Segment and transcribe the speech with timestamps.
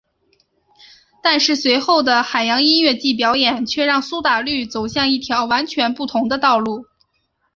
[1.21, 6.87] 但是随后的海洋音乐季表演却让苏打绿走向一条完全不同的道路。